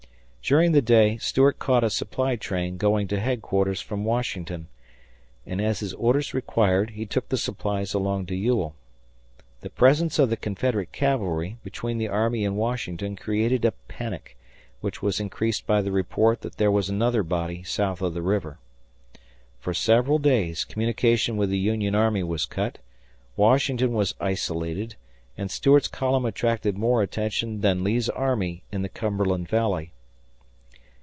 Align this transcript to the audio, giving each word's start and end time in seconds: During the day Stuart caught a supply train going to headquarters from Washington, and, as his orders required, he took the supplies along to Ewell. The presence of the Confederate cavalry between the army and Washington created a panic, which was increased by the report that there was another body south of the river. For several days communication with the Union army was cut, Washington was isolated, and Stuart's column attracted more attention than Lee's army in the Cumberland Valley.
During 0.43 0.71
the 0.73 0.81
day 0.81 1.15
Stuart 1.17 1.59
caught 1.59 1.83
a 1.83 1.89
supply 1.89 2.35
train 2.35 2.75
going 2.75 3.07
to 3.09 3.19
headquarters 3.21 3.79
from 3.79 4.03
Washington, 4.03 4.67
and, 5.45 5.61
as 5.61 5.79
his 5.79 5.93
orders 5.93 6.33
required, 6.33 6.89
he 6.89 7.05
took 7.05 7.29
the 7.29 7.37
supplies 7.37 7.93
along 7.93 8.25
to 8.25 8.35
Ewell. 8.35 8.75
The 9.61 9.69
presence 9.69 10.17
of 10.19 10.29
the 10.29 10.35
Confederate 10.35 10.91
cavalry 10.91 11.57
between 11.63 11.99
the 11.99 12.07
army 12.09 12.43
and 12.43 12.57
Washington 12.57 13.15
created 13.15 13.63
a 13.63 13.71
panic, 13.87 14.35
which 14.81 15.01
was 15.01 15.21
increased 15.21 15.65
by 15.67 15.81
the 15.81 15.91
report 15.91 16.41
that 16.41 16.57
there 16.57 16.71
was 16.71 16.89
another 16.89 17.21
body 17.23 17.63
south 17.63 18.01
of 18.01 18.13
the 18.15 18.23
river. 18.23 18.57
For 19.59 19.73
several 19.75 20.17
days 20.19 20.65
communication 20.65 21.37
with 21.37 21.49
the 21.51 21.57
Union 21.59 21.93
army 21.95 22.23
was 22.23 22.43
cut, 22.45 22.79
Washington 23.37 23.93
was 23.93 24.15
isolated, 24.19 24.95
and 25.37 25.49
Stuart's 25.51 25.87
column 25.87 26.25
attracted 26.25 26.77
more 26.79 27.01
attention 27.03 27.61
than 27.61 27.83
Lee's 27.85 28.09
army 28.09 28.63
in 28.71 28.81
the 28.81 28.89
Cumberland 28.89 29.47
Valley. 29.47 29.93